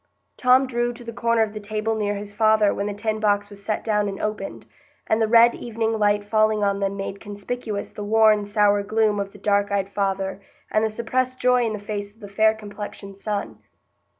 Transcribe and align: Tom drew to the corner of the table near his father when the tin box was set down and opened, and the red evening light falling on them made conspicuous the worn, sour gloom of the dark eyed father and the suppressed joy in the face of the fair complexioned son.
Tom 0.35 0.65
drew 0.65 0.93
to 0.93 1.03
the 1.03 1.13
corner 1.13 1.43
of 1.43 1.53
the 1.53 1.59
table 1.59 1.93
near 1.93 2.15
his 2.15 2.33
father 2.33 2.73
when 2.73 2.87
the 2.87 2.93
tin 2.95 3.19
box 3.19 3.51
was 3.51 3.63
set 3.63 3.83
down 3.83 4.09
and 4.09 4.19
opened, 4.19 4.65
and 5.05 5.21
the 5.21 5.27
red 5.27 5.53
evening 5.53 5.93
light 5.99 6.23
falling 6.23 6.63
on 6.63 6.79
them 6.79 6.97
made 6.97 7.19
conspicuous 7.19 7.91
the 7.91 8.03
worn, 8.03 8.43
sour 8.43 8.81
gloom 8.81 9.19
of 9.19 9.31
the 9.31 9.37
dark 9.37 9.71
eyed 9.71 9.89
father 9.89 10.41
and 10.71 10.83
the 10.83 10.89
suppressed 10.89 11.39
joy 11.39 11.63
in 11.65 11.73
the 11.73 11.77
face 11.77 12.15
of 12.15 12.19
the 12.19 12.27
fair 12.27 12.55
complexioned 12.55 13.15
son. 13.19 13.59